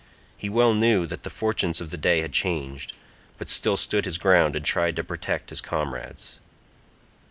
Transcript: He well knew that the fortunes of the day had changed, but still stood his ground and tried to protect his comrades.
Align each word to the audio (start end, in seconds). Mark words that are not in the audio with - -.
He 0.35 0.49
well 0.49 0.73
knew 0.73 1.05
that 1.05 1.21
the 1.21 1.29
fortunes 1.29 1.79
of 1.79 1.91
the 1.91 1.95
day 1.99 2.21
had 2.21 2.31
changed, 2.33 2.93
but 3.37 3.51
still 3.51 3.77
stood 3.77 4.05
his 4.05 4.17
ground 4.17 4.55
and 4.55 4.65
tried 4.65 4.95
to 4.95 5.03
protect 5.03 5.51
his 5.51 5.61
comrades. 5.61 6.39